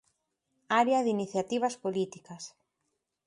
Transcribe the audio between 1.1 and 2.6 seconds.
Iniciativas Políticas.